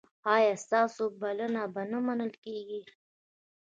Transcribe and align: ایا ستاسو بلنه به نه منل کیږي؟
ایا 0.35 0.53
ستاسو 0.63 1.03
بلنه 1.21 1.63
به 1.73 1.81
نه 1.91 1.99
منل 2.05 2.31
کیږي؟ 2.43 2.81